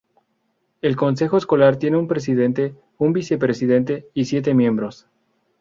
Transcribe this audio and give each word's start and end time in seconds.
El 0.81 0.95
consejo 0.95 1.37
escolar 1.37 1.75
tiene 1.75 1.95
un 1.97 2.07
presidente, 2.07 2.73
un 2.97 3.13
vicepresidente 3.13 4.07
y 4.15 4.25
siete 4.25 4.55
miembros. 4.55 5.05